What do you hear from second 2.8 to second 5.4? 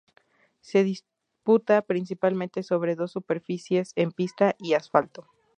dos superficies en pista y asfalto.